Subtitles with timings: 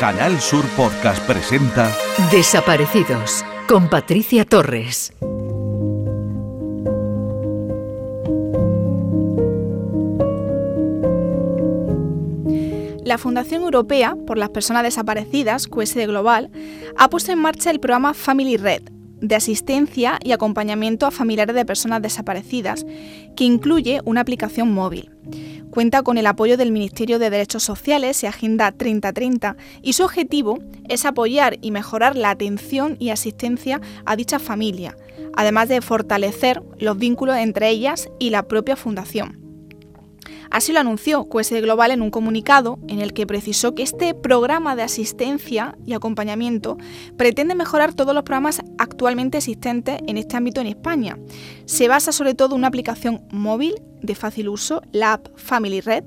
[0.00, 1.94] Canal Sur Podcast presenta
[2.32, 5.12] Desaparecidos con Patricia Torres.
[13.04, 16.50] La Fundación Europea por las Personas Desaparecidas, QSD Global,
[16.96, 18.84] ha puesto en marcha el programa Family Red,
[19.20, 22.86] de asistencia y acompañamiento a familiares de personas desaparecidas,
[23.36, 25.10] que incluye una aplicación móvil.
[25.70, 30.58] Cuenta con el apoyo del Ministerio de Derechos Sociales y Agenda 3030 y su objetivo
[30.88, 34.96] es apoyar y mejorar la atención y asistencia a dicha familia,
[35.36, 39.49] además de fortalecer los vínculos entre ellas y la propia fundación.
[40.50, 44.76] Así lo anunció QSD Global en un comunicado en el que precisó que este programa
[44.76, 46.76] de asistencia y acompañamiento
[47.16, 51.18] pretende mejorar todos los programas actualmente existentes en este ámbito en España.
[51.66, 56.04] Se basa sobre todo en una aplicación móvil de fácil uso, la app Family Red,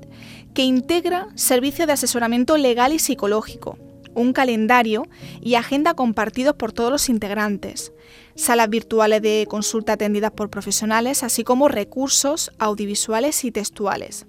[0.52, 3.78] que integra servicios de asesoramiento legal y psicológico,
[4.14, 5.06] un calendario
[5.40, 7.92] y agenda compartidos por todos los integrantes,
[8.34, 14.26] salas virtuales de consulta atendidas por profesionales, así como recursos audiovisuales y textuales.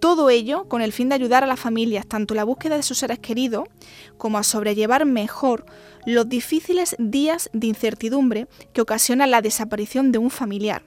[0.00, 2.82] Todo ello con el fin de ayudar a las familias tanto en la búsqueda de
[2.82, 3.64] sus seres queridos
[4.18, 5.64] como a sobrellevar mejor
[6.04, 10.82] los difíciles días de incertidumbre que ocasiona la desaparición de un familiar.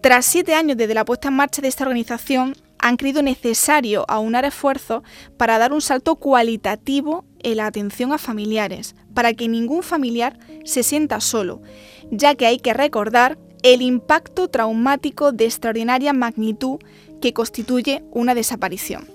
[0.00, 4.44] Tras siete años desde la puesta en marcha de esta organización, han creído necesario aunar
[4.44, 5.02] esfuerzos
[5.36, 11.20] para dar un salto cualitativo la atención a familiares, para que ningún familiar se sienta
[11.20, 11.62] solo,
[12.10, 16.78] ya que hay que recordar el impacto traumático de extraordinaria magnitud
[17.20, 19.08] que constituye una desaparición.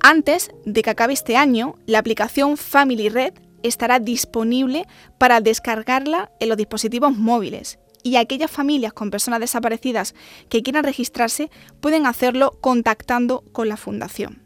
[0.00, 4.86] Antes de que acabe este año, la aplicación Family Red estará disponible
[5.18, 10.14] para descargarla en los dispositivos móviles y aquellas familias con personas desaparecidas
[10.48, 14.42] que quieran registrarse pueden hacerlo contactando con la Fundación.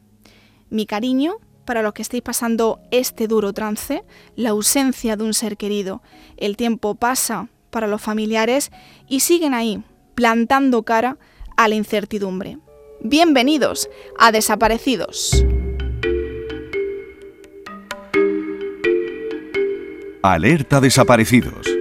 [0.71, 1.39] Mi cariño
[1.69, 4.03] para los que estéis pasando este duro trance,
[4.37, 6.01] la ausencia de un ser querido.
[6.39, 8.71] El tiempo pasa para los familiares
[9.07, 9.83] y siguen ahí,
[10.15, 11.19] plantando cara
[11.59, 12.57] a la incertidumbre.
[13.03, 15.45] Bienvenidos a Desaparecidos.
[20.23, 21.78] Alerta Desaparecidos.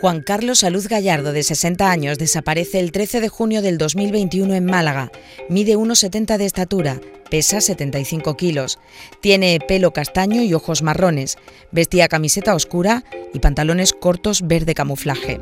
[0.00, 4.64] Juan Carlos Salud Gallardo, de 60 años, desaparece el 13 de junio del 2021 en
[4.64, 5.10] Málaga.
[5.48, 7.00] Mide 1,70 de estatura,
[7.30, 8.78] pesa 75 kilos,
[9.20, 11.36] tiene pelo castaño y ojos marrones,
[11.72, 13.02] vestía camiseta oscura
[13.34, 15.40] y pantalones cortos verde camuflaje.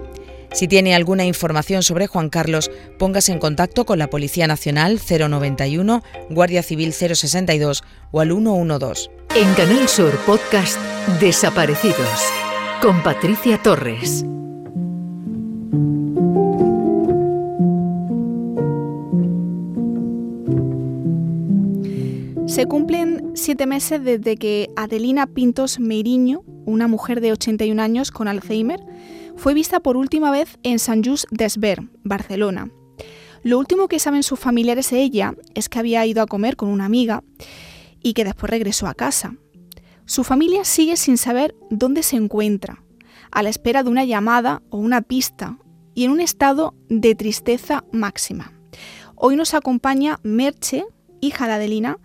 [0.55, 6.03] Si tiene alguna información sobre Juan Carlos, póngase en contacto con la Policía Nacional 091,
[6.31, 9.11] Guardia Civil 062 o al 112.
[9.35, 10.79] En Canal Sur Podcast
[11.21, 12.46] Desaparecidos
[12.81, 14.25] con Patricia Torres.
[22.47, 28.29] Se cumplen siete meses desde que Adelina Pintos Meiriño, una mujer de 81 años con
[28.29, 28.81] Alzheimer,
[29.37, 32.71] fue vista por última vez en Sant Just d'Esver, Barcelona.
[33.43, 36.69] Lo último que saben sus familiares de ella es que había ido a comer con
[36.69, 37.23] una amiga
[38.03, 39.37] y que después regresó a casa.
[40.07, 42.81] Su familia sigue sin saber dónde se encuentra,
[43.33, 45.59] a la espera de una llamada o una pista
[45.95, 48.53] y en un estado de tristeza máxima.
[49.17, 50.85] Hoy nos acompaña Merche,
[51.21, 51.99] hija de Adelina.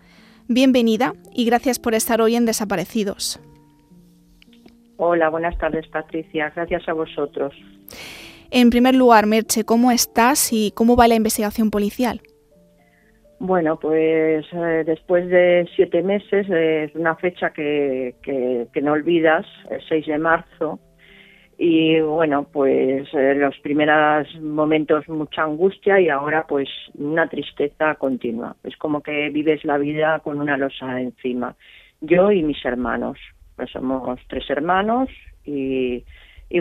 [0.47, 3.39] Bienvenida y gracias por estar hoy en Desaparecidos.
[4.97, 7.53] Hola, buenas tardes Patricia, gracias a vosotros.
[8.49, 12.21] En primer lugar, Merche, ¿cómo estás y cómo va la investigación policial?
[13.43, 18.13] Bueno, pues eh, después de siete meses, es una fecha que,
[18.83, 20.79] no olvidas, el 6 de marzo,
[21.57, 28.57] y bueno, pues eh, los primeros momentos mucha angustia y ahora pues una tristeza continua.
[28.63, 31.55] Es como que vives la vida con una losa encima.
[31.99, 33.17] Yo y mis hermanos.
[33.55, 35.09] Pues somos tres hermanos
[35.45, 36.03] y,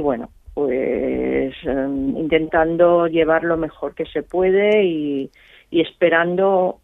[0.00, 5.30] bueno, pues em, intentando llevar lo mejor que se puede y,
[5.70, 6.80] esperando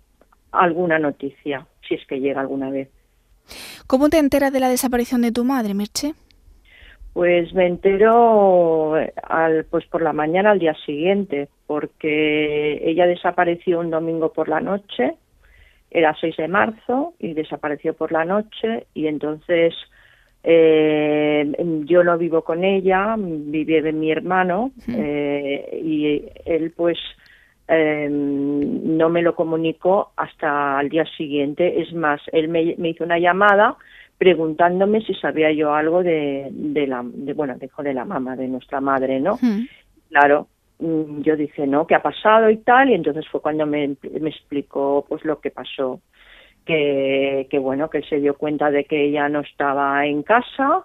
[0.53, 2.89] alguna noticia, si es que llega alguna vez.
[3.87, 6.15] ¿Cómo te enteras de la desaparición de tu madre, Merche?
[7.13, 13.91] Pues me entero al, pues por la mañana al día siguiente, porque ella desapareció un
[13.91, 15.15] domingo por la noche,
[15.91, 19.75] era 6 de marzo y desapareció por la noche y entonces
[20.43, 21.55] eh,
[21.87, 26.99] yo no vivo con ella, vive mi hermano eh, y él pues
[27.67, 28.09] eh,
[28.87, 31.81] no me lo comunicó hasta el día siguiente.
[31.81, 33.77] Es más, él me, hizo una llamada
[34.19, 38.49] preguntándome si sabía yo algo de, de la, de, bueno, de, de la mamá, de
[38.49, 39.39] nuestra madre, ¿no?
[40.09, 40.49] Claro,
[40.79, 42.91] mm, yo dije, no, ¿qué ha pasado y tal?
[42.91, 46.01] Y entonces fue cuando me, me explicó pues lo que pasó
[46.67, 50.85] que, que bueno, que se dio cuenta de que ella no estaba en casa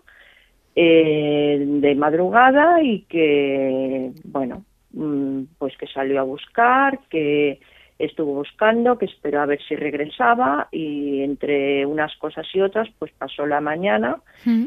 [0.76, 4.64] eh, de madrugada y que, bueno,
[4.94, 7.60] mm, pues que salió a buscar, que
[8.06, 13.12] estuvo buscando, que esperó a ver si regresaba y entre unas cosas y otras pues
[13.18, 14.18] pasó la mañana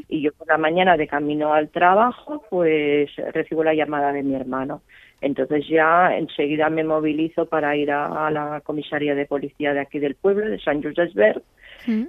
[0.08, 4.34] y yo por la mañana de camino al trabajo pues recibo la llamada de mi
[4.34, 4.82] hermano.
[5.20, 10.16] Entonces ya enseguida me movilizo para ir a, la comisaría de policía de aquí del
[10.16, 11.12] pueblo, de San Joseph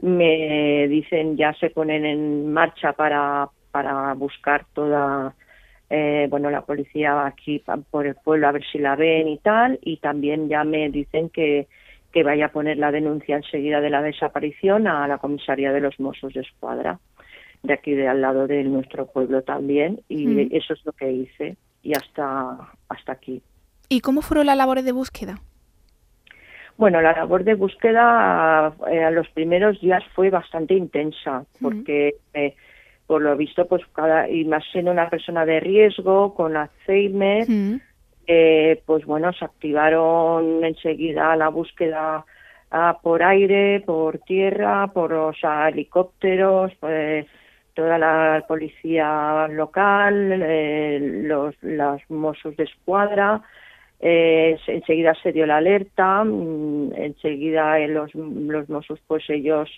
[0.01, 5.33] Me dicen ya se ponen en marcha para, para buscar toda
[5.89, 9.79] eh, bueno, la policía aquí por el pueblo a ver si la ven y tal,
[9.81, 11.67] y también ya me dicen que,
[12.11, 15.99] que vaya a poner la denuncia enseguida de la desaparición a la comisaría de los
[15.99, 16.99] Mossos de Escuadra,
[17.63, 20.49] de aquí de al lado de nuestro pueblo también, y mm.
[20.51, 22.57] eso es lo que hice, y hasta,
[22.89, 23.41] hasta aquí.
[23.89, 25.39] ¿Y cómo fueron las labores de búsqueda?
[26.77, 32.55] Bueno, la labor de búsqueda eh, a los primeros días fue bastante intensa, porque eh,
[33.07, 37.45] por lo visto, pues cada, y más siendo una persona de riesgo, con Alzheimer,
[38.27, 42.25] eh, pues bueno, se activaron enseguida la búsqueda
[42.71, 47.27] ah, por aire, por tierra, por los helicópteros, pues,
[47.75, 53.41] toda la policía local, eh, los, los Mossos de Escuadra,
[53.99, 59.69] eh, enseguida se dio la alerta, mm, enseguida los, los Mossos pues ellos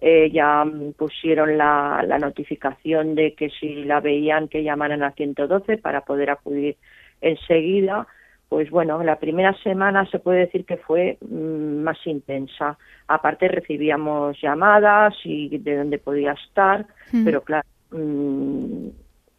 [0.00, 0.64] eh, ya
[0.96, 6.30] pusieron la, la, notificación de que si la veían que llamaran a 112 para poder
[6.30, 6.76] acudir
[7.20, 8.06] enseguida.
[8.48, 12.78] Pues bueno, la primera semana se puede decir que fue mm, más intensa.
[13.06, 16.86] Aparte recibíamos llamadas y de dónde podía estar,
[17.24, 18.88] pero claro, mm,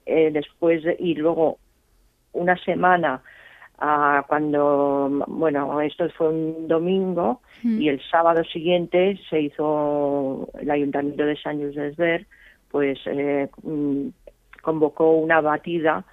[0.05, 1.57] eh, después y luego
[2.33, 3.21] una semana
[4.27, 11.35] cuando, bueno, esto fue un domingo y el sábado siguiente se hizo el Ayuntamiento de
[11.37, 12.27] San José
[12.69, 14.07] pues eh, mm,
[14.61, 16.05] convocó una batida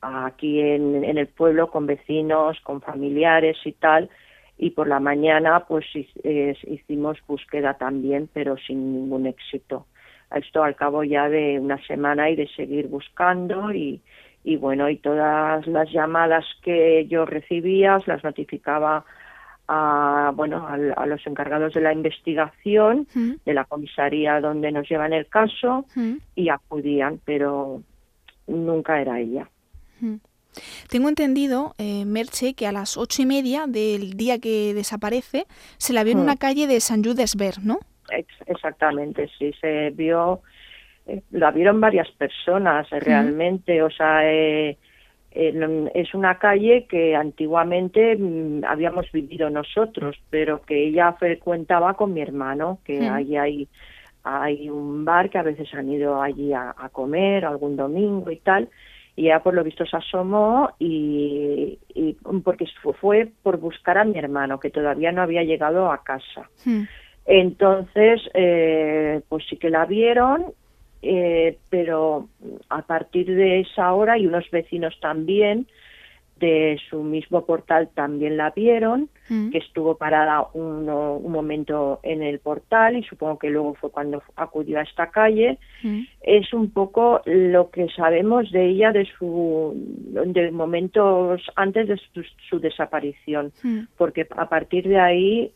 [0.00, 4.08] aquí en, en, el pueblo con vecinos, con familiares y tal,
[4.56, 9.86] y por la mañana pues hicimos búsqueda también, pero sin ningún éxito.
[10.34, 14.00] Esto al cabo ya de una semana y de seguir buscando y,
[14.44, 19.04] y bueno, y todas las llamadas que yo recibía las notificaba
[19.66, 25.26] a, bueno, a, los encargados de la investigación de la comisaría donde nos llevan el
[25.26, 25.84] caso
[26.34, 27.82] y acudían, pero
[28.46, 29.48] nunca era ella.
[30.88, 35.46] Tengo entendido, eh, Merche, que a las ocho y media del día que desaparece
[35.76, 37.78] se la vio en una calle de San Judesberg, ¿no?
[38.46, 40.40] exactamente, sí, se vio
[41.30, 44.76] la vieron varias personas eh, realmente, o sea, eh,
[45.30, 52.20] es una calle que antiguamente mm, habíamos vivido nosotros, pero que ella frecuentaba con mi
[52.20, 53.68] hermano, que ahí hay,
[54.24, 58.68] hay un bar que a veces han ido allí a, comer algún domingo y tal,
[59.14, 61.78] y ella por lo visto se asomó y,
[62.42, 62.66] porque
[63.00, 66.48] fue por buscar a mi hermano, que todavía no había llegado a casa.
[67.26, 70.46] Entonces, eh, pues sí que la vieron
[71.02, 72.28] eh, pero
[72.68, 75.66] a partir de esa hora y unos vecinos también
[76.38, 79.50] de su mismo portal también la vieron, mm.
[79.50, 84.78] que estuvo parada un, momento en el portal y supongo que luego fue cuando acudió
[84.78, 85.58] a esta calle.
[85.82, 86.02] Mm.
[86.22, 89.74] Es un poco lo que sabemos de ella de su
[90.26, 92.00] de momentos antes de
[92.48, 93.80] su, desaparición, mm.
[93.96, 95.52] porque a partir de ahí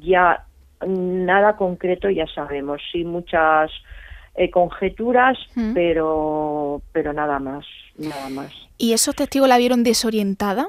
[0.00, 0.46] ya
[0.86, 3.70] nada concreto ya sabemos, sí muchas
[4.34, 5.38] eh, conjeturas,
[5.74, 7.66] pero, pero nada más,
[7.98, 8.52] nada más.
[8.78, 10.68] ¿Y esos testigos la vieron desorientada?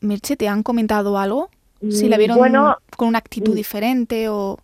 [0.00, 1.50] Mirche, ¿te han comentado algo?
[1.90, 2.38] ¿Si la mm, vieron
[2.96, 3.56] con una actitud mm.
[3.56, 4.58] diferente o...?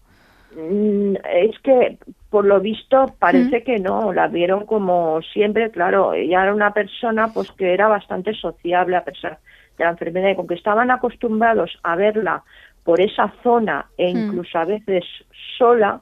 [0.56, 1.98] Mm, es que,
[2.30, 4.12] por lo visto, parece que no.
[4.12, 9.04] La vieron como siempre, claro, ella era una persona pues que era bastante sociable a
[9.04, 9.38] pesar
[9.78, 12.44] de la enfermedad y con que estaban acostumbrados a verla
[12.84, 15.04] por esa zona e incluso a veces
[15.58, 16.00] sola,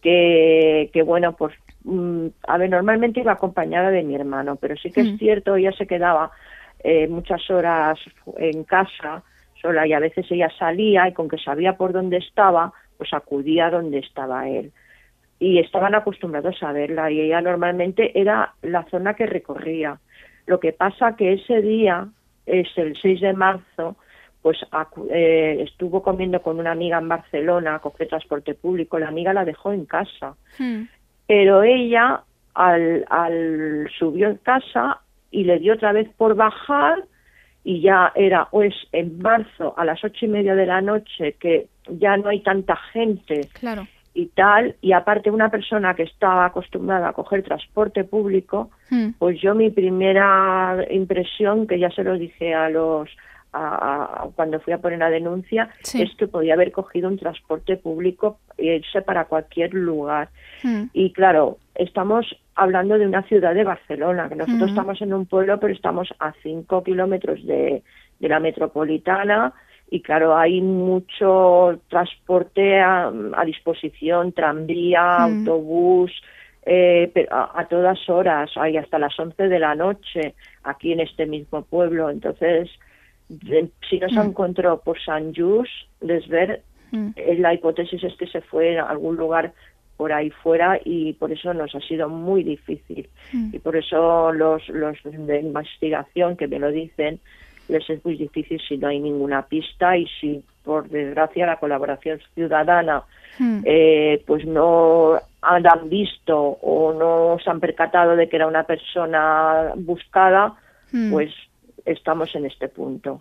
[0.00, 1.54] que, que bueno, pues
[1.84, 5.18] mm, a ver, normalmente iba acompañada de mi hermano, pero sí que es mm.
[5.18, 6.30] cierto, ella se quedaba
[6.82, 7.98] eh, muchas horas
[8.38, 9.22] en casa
[9.60, 13.66] sola y a veces ella salía y con que sabía por dónde estaba, pues acudía
[13.66, 14.72] a donde estaba él.
[15.38, 19.98] Y estaban acostumbrados a verla y ella normalmente era la zona que recorría.
[20.46, 22.08] Lo que pasa que ese día,
[22.46, 23.96] es el 6 de marzo,
[24.42, 24.58] pues
[25.10, 29.72] eh, estuvo comiendo con una amiga en Barcelona, cogió transporte público, la amiga la dejó
[29.72, 30.34] en casa.
[30.58, 30.84] Hmm.
[31.26, 32.22] Pero ella
[32.54, 37.04] al, al subió en casa y le dio otra vez por bajar
[37.62, 41.68] y ya era pues en marzo a las ocho y media de la noche que
[41.88, 43.86] ya no hay tanta gente claro.
[44.14, 49.10] y tal y aparte una persona que estaba acostumbrada a coger transporte público Mm.
[49.18, 53.08] pues yo mi primera impresión que ya se lo dije a los
[53.52, 56.02] a- a- cuando fui a poner la denuncia Sí.
[56.02, 60.28] es que podía haber cogido un transporte público e irse para cualquier lugar
[60.62, 60.84] Mm.
[60.92, 64.70] y claro, estamos hablando de una ciudad de Barcelona, que nosotros Ujú.
[64.70, 67.82] estamos en un pueblo, pero estamos a cinco kilómetros de,
[68.18, 69.52] de la metropolitana
[69.90, 75.38] y claro, hay mucho transporte a, a disposición, tranvía, Mm.
[75.40, 76.12] autobús,
[76.64, 81.00] eh, pero a, a todas horas, hay hasta las 11 de la noche aquí en
[81.00, 82.10] este mismo pueblo.
[82.10, 82.68] Entonces,
[83.88, 84.28] si no se Mm.
[84.30, 85.70] encontró por San Just,
[86.28, 87.10] ver Mm.
[87.16, 89.52] eh, la hipótesis es que se fue a algún lugar
[89.96, 93.08] por ahí fuera y por eso nos ha sido muy difícil.
[93.32, 93.50] Mm.
[93.54, 97.20] Y por eso los, los de investigación que me lo dicen,
[97.68, 102.18] les es muy difícil si no hay ninguna pista y si por desgracia la colaboración
[102.34, 103.02] ciudadana
[103.38, 103.60] Mm.
[103.64, 109.72] eh, pues no han visto o no se han percatado de que era una persona
[109.76, 110.54] buscada,
[110.92, 111.12] Mm.
[111.12, 111.32] pues
[111.84, 113.20] estamos en este punto.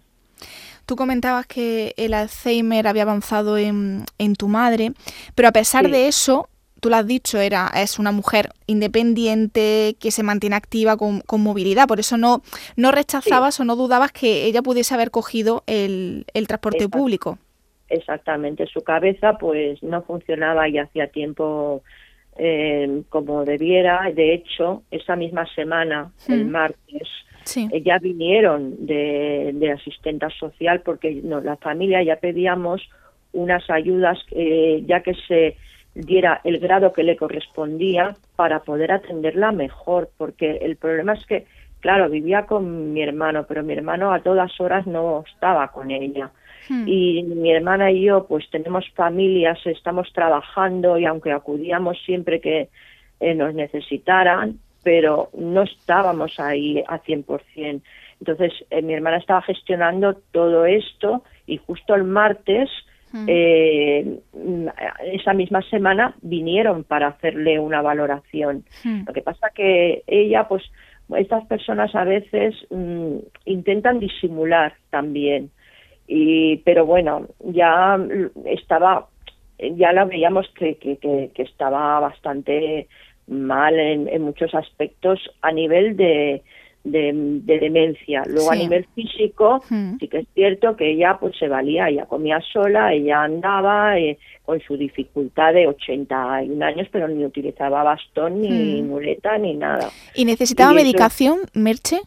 [0.85, 4.91] Tú comentabas que el Alzheimer había avanzado en, en tu madre,
[5.35, 5.91] pero a pesar Sí.
[5.91, 6.49] de eso,
[6.79, 11.41] tú lo has dicho, era, es una mujer independiente que se mantiene activa con, con
[11.41, 12.41] movilidad, por eso no,
[12.75, 17.37] no rechazabas o no dudabas que ella pudiese haber cogido el, el transporte público.
[17.89, 21.81] Exactamente, su cabeza pues no funcionaba y hacía tiempo
[22.37, 24.09] eh, como debiera.
[24.13, 26.49] De hecho, esa misma semana, el Mm.
[26.51, 27.07] martes,
[27.49, 27.67] Sí.
[27.71, 32.81] eh, ya vinieron de, de asistenta social porque no, la familia ya pedíamos
[33.33, 35.55] unas ayudas eh, ya que se
[35.95, 41.45] diera el grado que le correspondía para poder atenderla mejor porque el problema es que
[41.79, 46.31] claro vivía con mi hermano pero mi hermano a todas horas no estaba con ella
[46.69, 46.87] Mm.
[46.87, 52.69] y mi hermana y yo pues tenemos familias, estamos trabajando y aunque acudíamos siempre que
[53.19, 57.81] eh, nos necesitaran, pero no estábamos ahí a 100%.
[58.19, 62.69] Entonces eh, mi hermana estaba gestionando todo esto y justo el martes,
[63.11, 63.25] Mm.
[63.27, 64.19] eh,
[65.13, 68.65] esa misma semana, vinieron para hacerle una valoración.
[68.83, 69.05] Mm.
[69.07, 70.63] Lo que pasa que ella, pues,
[71.17, 75.49] estas personas a veces mm, intentan disimular también.
[76.07, 77.97] Y, pero bueno, ya
[78.45, 79.07] estaba,
[79.57, 82.87] ya la veíamos que, que, que, que estaba bastante
[83.29, 86.41] mal en, en muchos aspectos a nivel de,
[86.83, 88.23] de, de demencia.
[88.27, 89.97] Luego a nivel físico, Mm.
[89.99, 94.17] sí que es cierto que ella pues se valía, ella comía sola, ella andaba eh,
[94.43, 98.87] con su dificultad de 81 años, pero ni utilizaba bastón, ni Mm.
[98.87, 99.89] muleta, ni nada.
[100.15, 101.97] ¿Y necesitaba Y eso- medicación, Merche?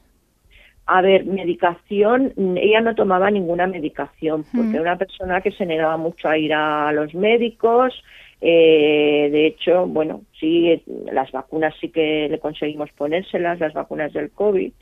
[0.87, 4.75] A ver, medicación, ella no tomaba ninguna medicación, porque Mm.
[4.75, 7.95] era una persona que se negaba mucho a ir a los médicos.
[8.45, 10.83] Eh, de hecho, bueno, sí, eh,
[11.13, 14.73] las vacunas sí que le conseguimos ponérselas, las vacunas del COVID,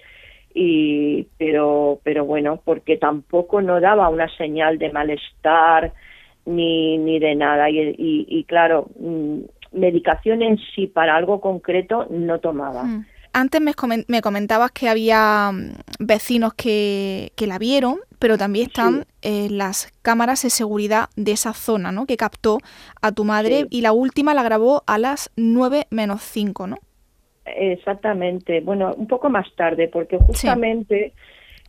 [0.55, 5.93] y, pero, pero bueno, porque tampoco no daba una señal de malestar
[6.47, 7.69] ni, ni de nada.
[7.69, 9.41] Y, y, y claro, mm,
[9.73, 12.85] medicación en sí para algo concreto no tomaba.
[12.85, 13.07] Mm.
[13.33, 18.67] Antes me, comen- me comentabas que había mm, vecinos que, que la vieron, pero también
[18.67, 22.07] están eh, las cámaras de seguridad de esa zona, ¿no?
[22.07, 22.59] Que captó
[23.01, 23.67] a tu madre Sí.
[23.71, 26.77] y la última la grabó a las 9 menos 5, ¿no?
[27.45, 28.61] Exactamente.
[28.61, 31.13] Bueno, un poco más tarde, porque justamente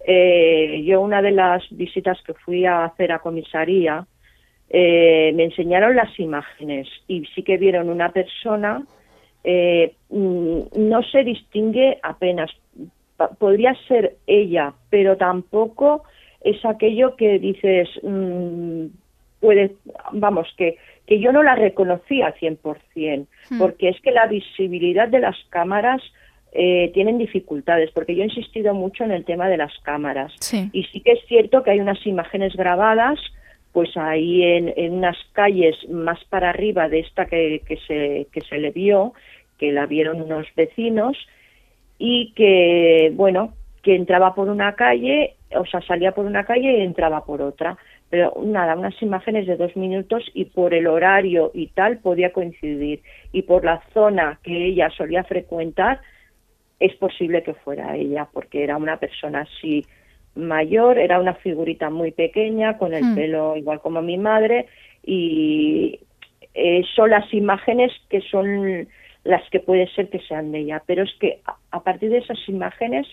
[0.06, 4.06] eh, yo una de las visitas que fui a hacer a comisaría
[4.70, 8.84] eh, me enseñaron las imágenes y sí que vieron una persona,
[9.44, 12.52] eh, mm, no se distingue apenas.
[13.38, 16.04] Podría ser ella, pero tampoco
[16.42, 18.86] es aquello que dices, mm,
[19.40, 19.76] puede,
[20.12, 23.60] vamos, que, que yo no la reconocía al 100%, Hmm.
[23.60, 26.02] porque es que la visibilidad de las cámaras
[26.54, 30.34] eh, tienen dificultades, porque yo he insistido mucho en el tema de las cámaras.
[30.40, 30.70] Sí.
[30.74, 33.20] Y sí que es cierto que hay unas imágenes grabadas,
[33.72, 38.42] pues ahí en, en unas calles más para arriba de esta que, que, se, que
[38.42, 39.14] se le vio,
[39.58, 41.18] que la vieron unos vecinos,
[41.98, 46.82] y que, bueno, que entraba por una calle, o sea, salía por una calle y
[46.82, 47.78] entraba por otra.
[48.10, 53.02] Pero nada, unas imágenes de dos minutos y por el horario y tal podía coincidir.
[53.32, 56.02] Y por la zona que ella solía frecuentar,
[56.80, 59.86] es posible que fuera ella, porque era una persona así
[60.36, 63.16] mayor, era una figurita muy pequeña, con el Hmm.
[63.16, 64.68] pelo igual como mi madre,
[65.04, 66.00] y
[66.54, 68.88] eh, son las imágenes que son
[69.24, 70.82] las que puede ser que sean de ella.
[70.86, 73.08] Pero es que a, a partir de esas imágenes,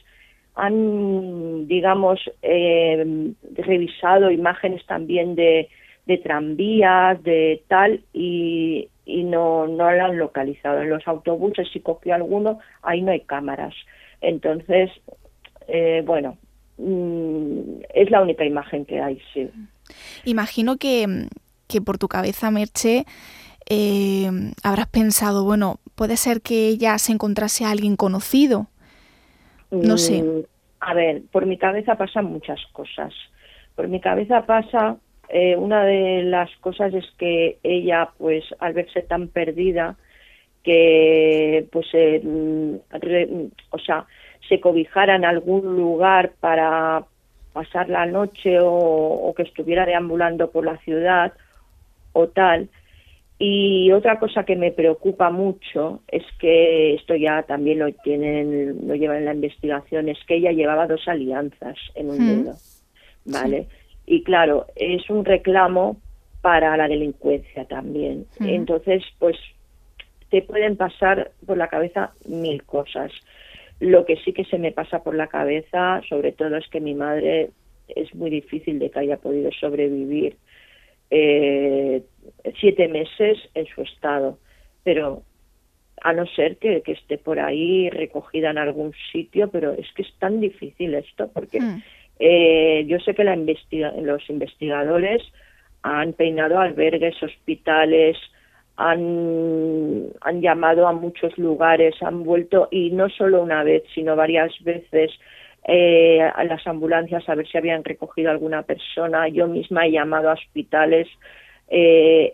[0.55, 5.69] han digamos, eh, revisado imágenes también de,
[6.07, 10.83] de tranvías, de tal, y, y no, no lo han localizado.
[10.83, 13.75] En los autobuses, si cogió alguno, ahí no hay cámaras.
[14.21, 14.91] Entonces,
[15.69, 16.37] eh, bueno,
[16.79, 19.51] mm, es la única imagen que hay, sí.
[20.25, 21.29] Imagino que,
[21.67, 23.05] que por tu cabeza, Merche,
[23.69, 24.31] eh,
[24.63, 28.69] habrás pensado, bueno, puede ser que ella se encontrase a alguien conocido.
[29.71, 30.23] No sé.
[30.23, 30.45] Mm,
[30.81, 33.13] a ver, por mi cabeza pasan muchas cosas.
[33.75, 34.97] Por mi cabeza pasa
[35.29, 39.97] eh, una de las cosas es que ella, pues, al verse tan perdida,
[40.65, 42.23] que, pues, eh,
[43.71, 44.07] o sea,
[44.49, 47.05] se cobijara en algún lugar para
[47.53, 51.33] pasar la noche o, que estuviera deambulando por la ciudad
[52.13, 52.69] o tal.
[53.39, 58.95] Y otra cosa que me preocupa mucho es que esto ya también lo tienen, lo
[58.95, 62.57] llevan en la investigación, es que ella llevaba dos alianzas en un dedo,
[63.25, 63.69] ¿vale?
[64.11, 65.99] y claro, es un reclamo
[66.41, 68.27] para la delincuencia también.
[68.41, 69.37] Entonces, pues
[70.31, 73.13] te pueden pasar por la cabeza mil cosas.
[73.81, 76.95] Lo que sí que se me pasa por la cabeza, sobre todo, es que mi
[76.95, 77.51] madre
[77.89, 80.37] es muy difícil de que haya podido sobrevivir
[81.11, 82.03] eh,
[82.61, 84.39] siete meses en su estado,
[84.85, 85.23] pero
[86.03, 90.13] a no ser que, esté por ahí recogida en algún sitio, pero es que es
[90.19, 91.83] tan difícil esto, porque hmm.
[92.19, 95.23] Eh, yo sé que la los investigadores
[95.83, 98.17] han peinado albergues, hospitales,
[98.79, 104.53] han, han llamado a muchos lugares, han vuelto, y no solo una vez, sino varias
[104.63, 105.11] veces,
[105.67, 109.29] eh, a las ambulancias a ver si habían recogido alguna persona.
[109.29, 111.09] Yo misma he llamado a hospitales.
[111.69, 112.31] Eh,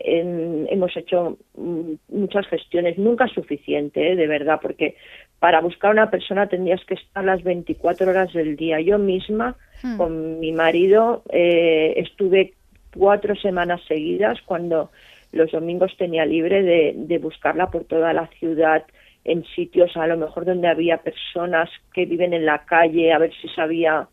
[0.69, 4.95] hemos hecho mm, muchas gestiones, nunca suficiente, eh, de verdad, porque
[5.39, 8.79] para buscar a una persona tendrías que estar las 24 horas del día.
[8.81, 9.97] Yo misma, hmm.
[9.97, 12.53] con mi marido, estuve
[12.95, 14.91] cuatro semanas seguidas cuando
[15.35, 18.85] los domingos tenía libre de, buscarla por toda la ciudad
[19.23, 23.33] en sitios a lo mejor donde había personas que viven en la calle, a ver
[23.41, 24.07] si sabía,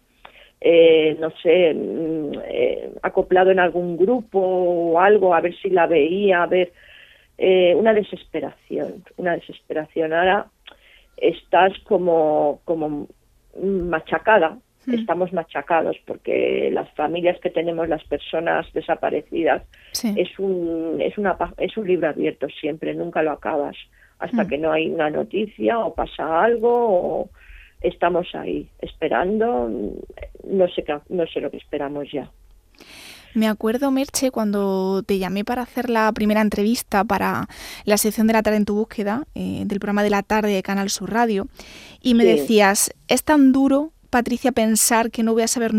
[0.61, 5.87] eh, no sé, mm, eh, acoplado en algún grupo o algo, a ver si la
[5.87, 6.73] veía, a ver,
[7.77, 10.13] una desesperación, una desesperación.
[10.13, 10.47] Ahora
[11.17, 13.09] estás como, como
[13.61, 14.95] machacada, hmm.
[14.95, 19.63] estamos machacados porque las familias que tenemos, las personas desaparecidas,
[20.17, 23.77] es, un, es, una, es un libro abierto siempre, nunca lo acabas
[24.19, 24.49] hasta hmm.
[24.49, 27.31] que no hay una noticia o pasa algo o
[27.81, 29.69] estamos ahí esperando,
[30.45, 32.31] no sé, no sé lo que esperamos ya.
[33.35, 37.49] Me acuerdo, Merche, cuando te llamé para hacer la primera entrevista para
[37.85, 40.63] la sección de la tarde en tu búsqueda, eh, del programa de la tarde de
[40.63, 41.47] Canal Sur Radio,
[42.03, 45.73] y me decías, ¿es tan duro, Patricia, pensar que no voy a saber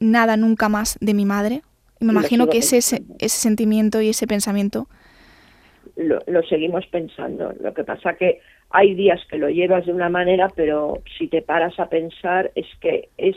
[0.00, 1.60] nada nunca más de mi madre?
[2.00, 4.86] Y me imagino que ese, ese sentimiento y ese pensamiento...
[5.96, 7.52] Lo, lo, seguimos pensando.
[7.60, 11.42] Lo que pasa que hay días que lo llevas de una manera, pero si te
[11.42, 13.36] paras a pensar es que es,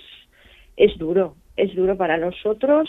[0.77, 2.87] es duro, es duro para nosotros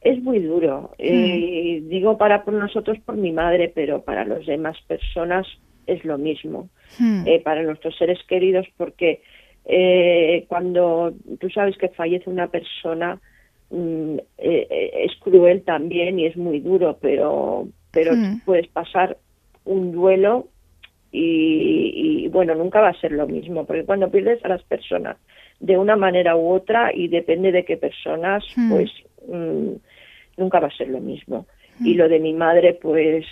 [0.00, 0.92] es muy duro.
[0.98, 1.88] Eh, hmm.
[1.88, 5.46] digo para por nosotros, por mi madre, pero para las demás personas
[5.86, 6.68] es lo mismo.
[6.98, 7.26] Hmm.
[7.26, 9.22] Eh, para nuestros seres queridos, porque
[9.68, 13.20] eh, cuando tú sabes que fallece una persona,
[13.70, 18.40] mm, es cruel también y es muy duro, pero, pero hmm.
[18.46, 19.18] puedes pasar
[19.66, 20.48] un duelo
[21.12, 25.16] y, bueno, nunca va a ser lo mismo, porque cuando pierdes a las personas
[25.60, 28.90] de una manera u otra y depende de qué personas, pues
[29.26, 29.72] mm,
[30.36, 31.46] nunca va a ser lo mismo.
[31.80, 33.24] Y lo de mi madre, pues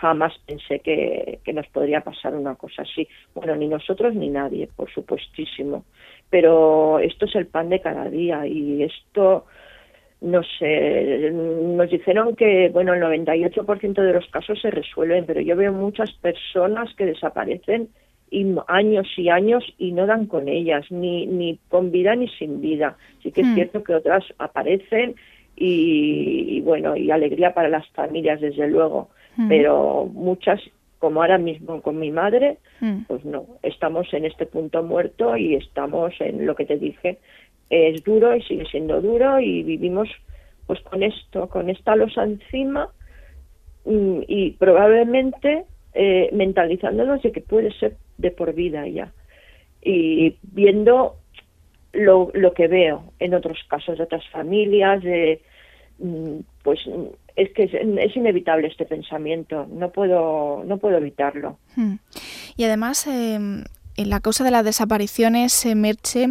[0.00, 3.06] jamás pensé que, que, nos podría pasar una cosa así.
[3.34, 5.84] Bueno, ni nosotros ni nadie, por supuestísimo.
[6.30, 9.46] Pero esto es el pan de cada día y esto,
[10.20, 15.54] no sé, nos dijeron que, bueno, el 98% de los casos se resuelven, pero yo
[15.56, 17.88] veo muchas personas que desaparecen
[18.30, 22.60] y años y años y no dan con ellas, ni, ni con vida ni sin
[22.60, 22.96] vida.
[23.22, 23.54] Sí que es hmm.
[23.54, 25.14] cierto que otras aparecen
[25.56, 29.48] y, bueno, y alegría para las familias, desde luego, hmm.
[29.48, 30.60] pero muchas,
[30.98, 33.04] como ahora mismo con mi madre, hmm.
[33.08, 37.18] pues no, estamos en este punto muerto y estamos en lo que te dije,
[37.70, 40.08] es duro y sigue siendo duro y vivimos
[40.66, 42.90] pues con esto, con esta losa encima
[43.84, 45.64] mm, y probablemente
[45.94, 49.12] eh, mentalizándonos de que puede ser de por vida ya
[49.82, 51.16] y viendo
[51.96, 55.42] lo, lo que veo en otros casos de otras familias, de,
[55.98, 56.80] mm, pues
[57.36, 61.58] es que es, inevitable este pensamiento, no puedo, no puedo evitarlo.
[61.76, 61.96] Hmm.
[62.56, 63.64] Y además, em,
[63.96, 66.28] en la causa de las desapariciones, eh, Merche,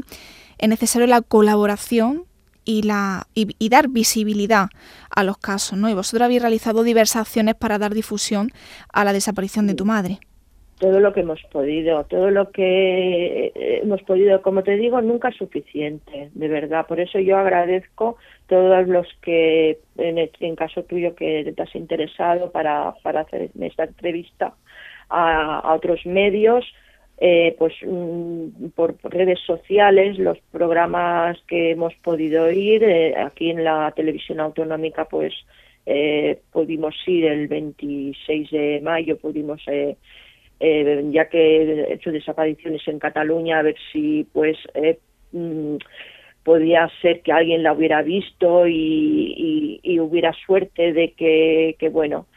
[0.58, 2.26] es necesario la colaboración
[2.64, 4.70] y, la, y, dar visibilidad
[5.16, 5.90] a los casos, ¿no?
[5.90, 8.50] Y vosotros habéis realizado diversas acciones para dar difusión
[8.92, 10.20] a la desaparición de tu madre.
[10.80, 15.30] Todo lo que hemos podido, todo lo que eh, hemos podido, como te digo, nunca
[15.30, 16.86] es suficiente, de verdad.
[16.86, 22.94] Por eso yo agradezco todos los que, en, caso tuyo, que te has interesado para,
[23.04, 24.54] para hacer esta entrevista
[25.10, 26.66] a, a otros medios,
[27.18, 33.64] eh, pues mm, por, redes sociales, los programas que hemos podido ir, eh, aquí en
[33.64, 35.34] la televisión autonómica, pues
[35.86, 39.96] eh, pudimos ir el 26 de mayo, pudimos, eh,
[40.60, 44.58] eh, ya que he hecho desapariciones en Cataluña, a ver si pues
[45.32, 45.76] mm,
[46.44, 51.90] podía ser que alguien la hubiera visto y, y, y hubiera suerte de que, que
[51.90, 52.28] bueno,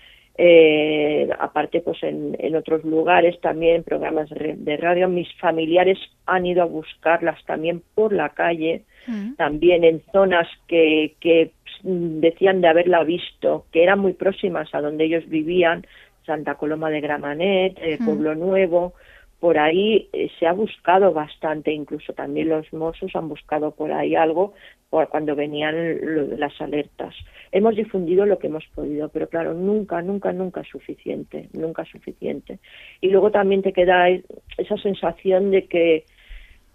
[0.41, 6.63] eh, aparte pues en, en, otros lugares también programas de radio mis familiares han ido
[6.63, 9.35] a buscarlas también por la calle mm.
[9.35, 11.51] también en zonas que, que
[11.83, 15.85] decían de haberla visto que eran muy próximas a donde ellos vivían
[16.29, 18.05] Santa Coloma de Gramanet eh, mm.
[18.05, 18.93] Pueblo Nuevo
[19.41, 24.17] por ahí eh, se ha buscado bastante, incluso también los Mossos han buscado por ahí
[24.17, 24.55] algo
[24.91, 27.15] por cuando venían las alertas.
[27.53, 31.89] Hemos difundido lo que hemos podido, pero claro, nunca, nunca, nunca es suficiente, nunca es
[31.89, 32.59] suficiente.
[33.01, 36.05] Y luego también te queda esa sensación de que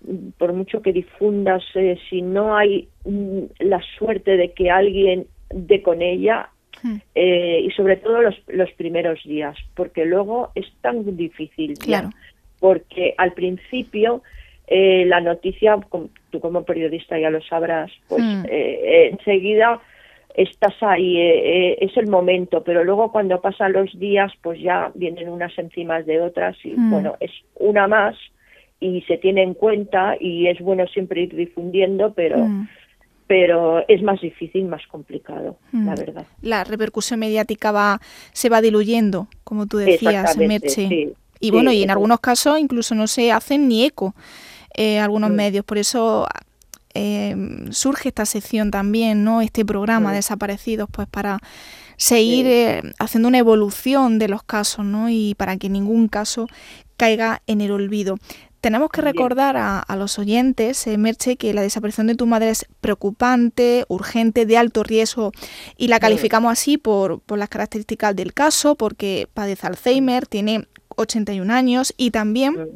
[0.07, 5.27] mm, por mucho que difundas, eh, si no hay mm, la suerte de que alguien
[5.49, 6.49] dé con ella,
[6.83, 6.95] hmm.
[7.15, 11.77] eh, y sobre todo los, los primeros días, porque luego es tan difícil.
[11.77, 12.09] Claro
[12.63, 14.23] porque al principio
[14.67, 15.77] eh, la noticia,
[16.29, 18.45] tú como periodista ya lo sabrás, pues hmm.
[18.47, 19.81] eh, enseguida
[20.33, 25.27] estás ahí, eh, es el momento, pero luego cuando pasan los días, pues ya vienen
[25.27, 26.89] unas encima de otras y hmm.
[26.89, 28.15] bueno, es una más
[28.79, 32.47] y se tiene en cuenta y es bueno siempre ir difundiendo, pero...
[33.27, 36.25] pero es más difícil, más complicado, la verdad.
[36.41, 40.87] La repercusión mediática va se va diluyendo, como tú decías, Merche.
[40.87, 44.15] Sí, y bueno, y en algunos casos incluso no se hacen ni eco
[44.73, 45.35] eh, algunos mm.
[45.35, 45.65] medios.
[45.65, 46.25] Por eso
[46.93, 47.35] eh,
[47.71, 49.41] surge esta sección también, ¿no?
[49.41, 50.13] Este programa mm.
[50.13, 51.39] Desaparecidos, pues para
[51.97, 55.09] seguir eh, haciendo una evolución de los casos, ¿no?
[55.09, 56.47] Y para que ningún caso
[56.97, 58.17] caiga en el olvido.
[58.63, 63.83] Tenemos que recordar a, los oyentes, Merche, que la desaparición de tu madre es preocupante,
[63.89, 65.33] urgente, de alto riesgo
[65.75, 71.53] y la calificamos así por, por las características del caso, porque padece Alzheimer, tiene 81
[71.53, 72.71] años y también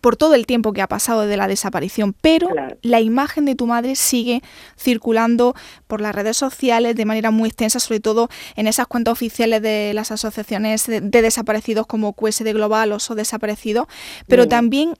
[0.00, 2.48] por todo el tiempo que ha pasado de la desaparición, pero
[2.82, 4.42] la imagen de tu madre sigue
[4.76, 5.54] circulando
[5.86, 9.92] por las redes sociales de manera muy extensa, sobre todo en esas cuentas oficiales de
[9.94, 13.86] las asociaciones de, desaparecidos como QSD Global o So Desaparecido,
[14.26, 14.94] pero también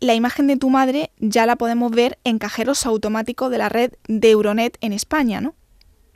[0.00, 3.92] la imagen de tu madre ya la podemos ver en cajeros automáticos de la red
[4.08, 5.54] de Euronet en España, ¿no?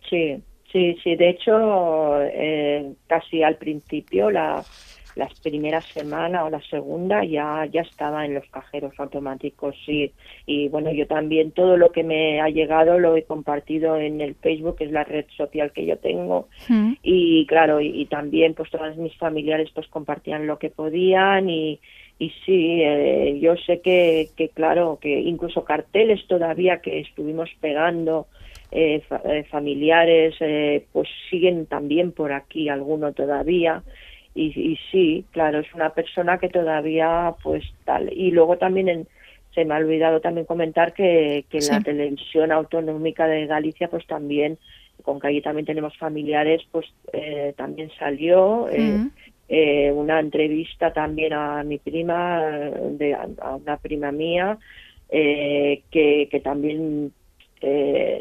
[0.08, 1.16] Sí, sí, sí.
[1.16, 4.64] De hecho, eh, casi al principio la
[5.18, 10.12] las primeras semanas o la segunda ya ya estaba en los cajeros automáticos sí
[10.46, 14.36] y bueno yo también todo lo que me ha llegado lo he compartido en el
[14.36, 16.92] Facebook que es la red social que yo tengo mm.
[17.02, 21.80] y claro y, también pues todas mis familiares pues compartían lo que podían y
[22.18, 28.26] y sí, eh, yo sé que, que, claro, que incluso carteles todavía que estuvimos pegando
[28.72, 33.82] eh, eh familiares, eh, pues siguen también por aquí, alguno todavía.
[34.34, 38.12] Y, sí, claro, es una persona que todavía pues tal.
[38.12, 39.08] Y luego también
[39.52, 44.58] se me ha olvidado también comentar que, que la televisión autonómica de Galicia pues también,
[45.02, 49.08] con que allí también tenemos familiares, pues eh, también salió eh,
[49.48, 54.58] eh, una entrevista también a mi prima, de, a una prima mía,
[55.10, 57.12] que, que también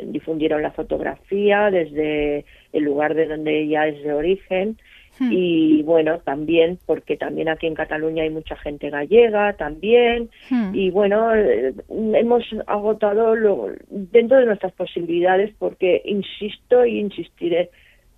[0.05, 4.77] difundieron la fotografía desde el lugar de donde ella es de origen
[5.19, 5.29] Hmm.
[5.31, 10.29] Y bueno, también, porque también aquí en Cataluña hay mucha gente gallega también.
[10.49, 10.71] Hmm.
[10.73, 17.69] Y bueno, eh, hemos agotado lo, dentro de nuestras posibilidades porque, insisto y insistiré,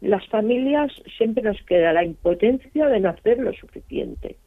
[0.02, 4.38] las familias siempre nos queda la impotencia de no hacer lo suficiente.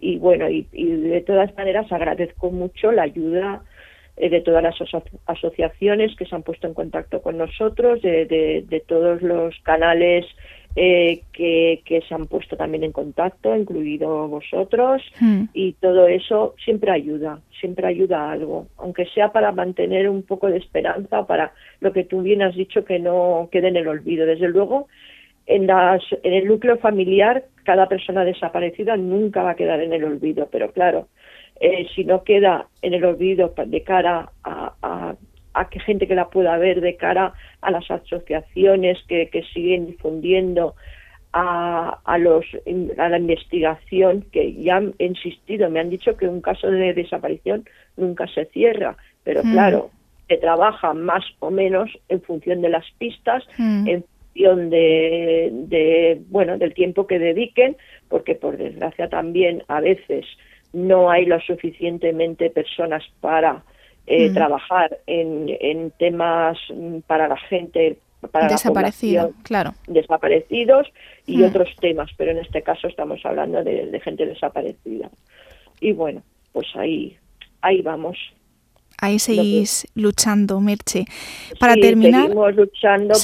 [0.00, 3.62] Y bueno, y, de todas maneras agradezco mucho la ayuda
[4.16, 4.74] eh, de todas las
[5.26, 10.26] asociaciones que se han puesto en contacto con nosotros, de, de todos los canales
[10.74, 15.44] eh, que, que, se han puesto también en contacto, incluido vosotros, hmm.
[15.52, 20.48] y todo eso siempre ayuda, siempre ayuda a algo, aunque sea para mantener un poco
[20.48, 24.24] de esperanza, para lo que tú bien has dicho, que no quede en el olvido.
[24.24, 24.88] Desde luego,
[25.46, 30.04] en, las, en el núcleo familiar, cada persona desaparecida nunca va a quedar en el
[30.04, 31.08] olvido, pero claro,
[31.60, 35.14] eh, si no queda en el olvido de cara a, a,
[35.54, 39.86] a que gente que la pueda ver, de cara a las asociaciones que, que siguen
[39.86, 40.74] difundiendo
[41.32, 42.44] a, a, los,
[42.98, 47.64] a la investigación que ya han insistido, me han dicho que un caso de desaparición
[47.96, 49.52] nunca se cierra, pero mm.
[49.52, 49.90] claro,
[50.28, 53.88] se trabaja más o menos en función de las pistas, mm.
[53.88, 57.76] en función de, de, bueno, del tiempo que dediquen,
[58.08, 60.26] porque por desgracia también a veces
[60.72, 63.62] no hay lo suficientemente personas para
[64.06, 64.34] eh, mm.
[64.34, 66.58] trabajar en, en temas
[67.06, 67.98] para la gente
[68.30, 69.74] para Desaparecido, claro.
[69.88, 70.86] desaparecidos
[71.26, 71.44] y mm.
[71.44, 75.10] otros temas, pero en este caso estamos hablando de, gente desaparecida.
[75.80, 77.16] Y bueno, pues ahí,
[77.62, 78.16] ahí vamos.
[79.00, 81.04] Ahí seguís luchando, Mirche.
[81.58, 83.14] Para terminar, seguimos luchando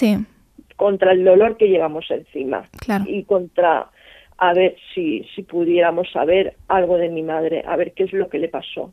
[0.76, 3.04] contra el dolor que llevamos encima claro.
[3.06, 3.90] y contra
[4.38, 8.28] a ver si si pudiéramos saber algo de mi madre, a ver qué es lo
[8.28, 8.92] que le pasó.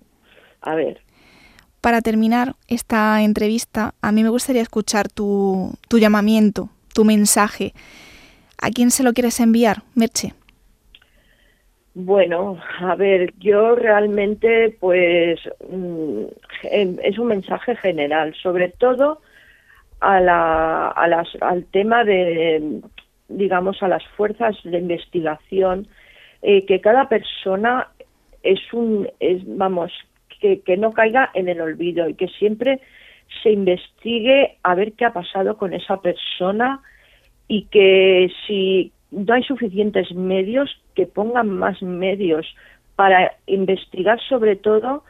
[0.62, 1.00] A ver.
[1.86, 7.74] Para terminar esta entrevista, a mí me gustaría escuchar tu, tu llamamiento, tu mensaje.
[8.60, 10.34] ¿A quién se lo quieres enviar, Merche?
[11.94, 16.24] Bueno, a ver, yo realmente, pues, mm,
[16.64, 19.22] es un mensaje general, sobre todo
[20.00, 22.82] al tema de,
[23.28, 25.88] digamos, a las fuerzas de investigación,
[26.42, 27.90] eh, que cada persona
[28.42, 29.92] es un, es, vamos,
[30.66, 32.80] que, no caiga en el olvido y que siempre
[33.42, 36.82] se investigue a ver qué ha pasado con esa persona
[37.48, 42.46] y que si no hay suficientes medios, que pongan más medios
[42.96, 45.04] para investigar sobre todo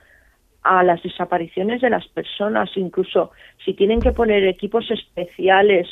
[0.64, 3.32] a las desapariciones de las personas, incluso
[3.64, 5.88] si tienen que poner equipos especiales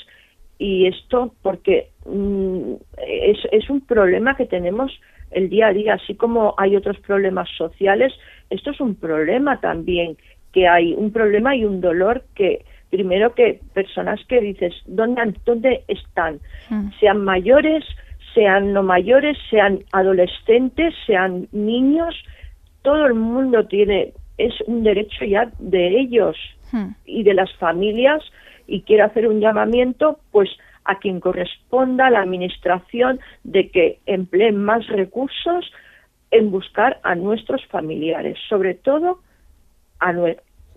[0.58, 2.74] y esto porque mm,
[3.08, 4.92] es, es un problema que tenemos
[5.34, 8.14] el día a día, así como hay otros problemas sociales,
[8.50, 10.18] esto es un problema también,
[10.52, 15.84] que hay un problema y un dolor que primero que personas que dices, ¿dónde, dónde
[15.88, 16.40] están?
[16.70, 16.90] Mm.
[17.00, 17.84] Sean mayores,
[18.34, 22.16] sean no mayores, sean adolescentes, sean niños,
[22.84, 26.38] todo el mundo tiene, es un derecho ya de ellos
[26.72, 26.90] mm.
[27.06, 28.22] y de las familias
[28.68, 30.50] y quiero hacer un llamamiento pues
[30.86, 35.72] a quien corresponda la administración de que empleen más recursos
[36.32, 39.20] en buscar a nuestros familiares, sobre todo
[40.00, 40.14] a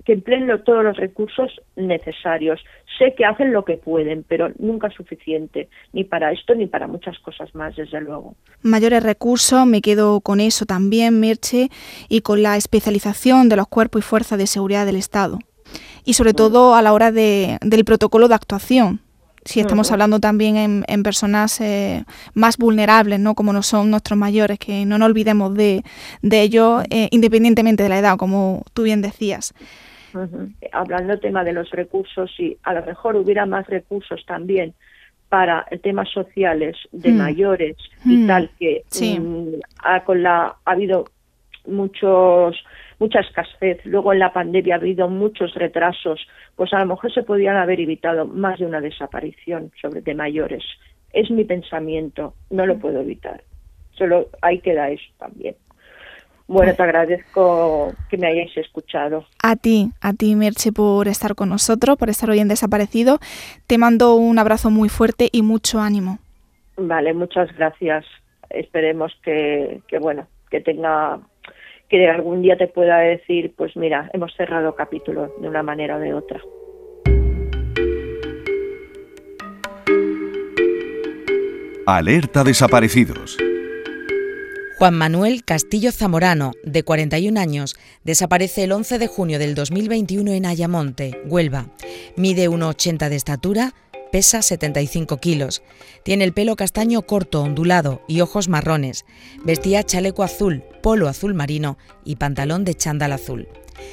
[0.05, 2.61] que empleen todos los recursos necesarios.
[2.97, 6.87] Sé que hacen lo que pueden, pero nunca es suficiente, ni para esto ni para
[6.87, 8.37] muchas cosas más, desde luego.
[8.63, 11.71] Mayores recursos, me quedo con eso también, Mirche,
[12.09, 15.39] y con la especialización de los cuerpos y fuerzas de seguridad del Estado.
[16.05, 16.37] Y sobre mm.
[16.37, 19.01] todo a la hora de, del protocolo de actuación,
[19.47, 22.05] si estamos hablando también en, personas eh,
[22.35, 23.35] más vulnerables, ¿no?
[23.35, 25.83] como no son nuestros mayores, que no nos olvidemos de,
[26.23, 29.55] de ellos eh, independientemente de la edad, como tú bien decías.
[30.73, 34.75] Hablando del tema de los recursos, si a lo mejor hubiera más recursos también
[35.29, 37.17] para temas sociales de mm.
[37.17, 38.27] mayores y mm.
[38.27, 38.85] tal, que
[39.19, 41.07] mm, ha, con la, ha habido
[41.67, 42.57] muchos
[42.99, 47.23] mucha escasez, luego en la pandemia ha habido muchos retrasos, pues a lo mejor se
[47.23, 50.65] podían haber evitado más de una desaparición sobre de mayores.
[51.13, 53.43] Es mi pensamiento, no lo puedo evitar.
[53.93, 55.57] Solo ahí queda eso también.
[56.49, 59.25] Bueno, te agradezco que me hayáis escuchado.
[59.43, 63.19] A ti, a ti, Merche, por estar con nosotros, por estar hoy en Desaparecido.
[63.67, 66.19] Te mando un abrazo muy fuerte y mucho ánimo.
[66.77, 68.05] Vale, muchas gracias.
[68.49, 71.19] Esperemos que, que bueno, que tenga
[71.89, 76.01] que algún día te pueda decir, pues mira, hemos cerrado capítulo de una manera o
[76.01, 76.41] de otra.
[81.87, 83.39] Alerta desaparecidos.
[84.79, 90.45] Juan Manuel Castillo Zamorano, de 41 años, desaparece el 11 de junio del 2021 en
[90.45, 91.69] Ayamonte, Huelva.
[92.17, 93.73] Mide 1,80 de estatura,
[94.13, 95.63] Pesa 75 kilos.
[96.03, 99.05] Tiene el pelo castaño corto, ondulado y ojos marrones.
[99.45, 103.49] Vestía chaleco azul, polo azul marino y pantalón de chándal azul.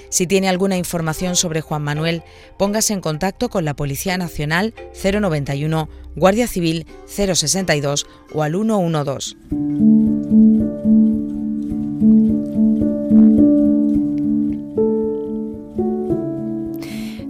[0.10, 2.24] Si tiene alguna información sobre Juan Manuel,
[2.58, 9.36] póngase en contacto con la Policía Nacional 091, Guardia Civil 062 o al 112.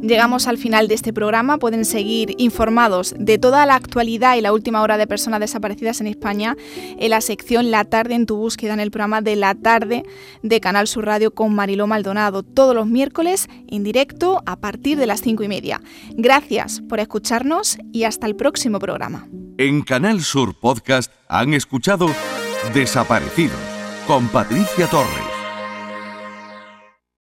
[0.04, 1.58] Llegamos al final de este programa.
[1.58, 6.08] Pueden seguir informados de toda la actualidad y la última hora de personas desaparecidas en
[6.08, 6.58] España
[7.00, 10.04] en la sección La tarde en tu búsqueda en el programa de la tarde
[10.42, 15.08] de Canal Sur Radio con Mariló Maldonado todos los miércoles en directo a partir de
[15.08, 15.82] las cinco y media.
[16.18, 19.30] Gracias por escucharnos y hasta el próximo programa.
[19.58, 22.10] En Canal Sur Podcast han escuchado
[22.74, 23.60] Desaparecidos
[24.06, 25.33] con Patricia Torres.